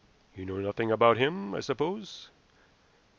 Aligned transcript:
You 0.35 0.45
know 0.47 0.57
nothing 0.57 0.89
about 0.91 1.17
him, 1.17 1.53
I 1.53 1.59
suppose?" 1.59 2.31